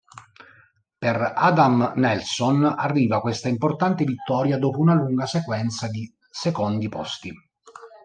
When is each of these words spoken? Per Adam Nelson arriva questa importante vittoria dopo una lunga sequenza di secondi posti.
Per 1.03 1.25
Adam 1.35 1.93
Nelson 1.97 2.63
arriva 2.65 3.21
questa 3.21 3.49
importante 3.49 4.03
vittoria 4.03 4.57
dopo 4.57 4.79
una 4.79 4.95
lunga 4.95 5.27
sequenza 5.27 5.87
di 5.89 6.11
secondi 6.31 6.89
posti. 6.89 7.31